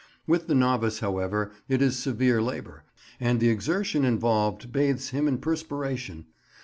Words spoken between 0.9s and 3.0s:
however, it is severe labour,